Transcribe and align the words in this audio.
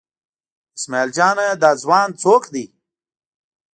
اسمعیل 0.77 1.09
جانه 1.17 1.47
دا 1.61 1.71
ځوان 1.83 2.09
څوک 2.21 2.43
دی؟ 2.53 2.65